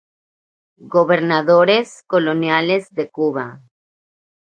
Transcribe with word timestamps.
Gobernadores 0.95 2.01
coloniales 2.07 2.89
de 2.89 3.11
Cuba 3.11 3.61